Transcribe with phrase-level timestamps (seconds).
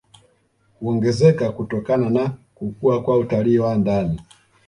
[0.79, 4.21] Huongezeka kutokana na kukua kwa utalii wa ndani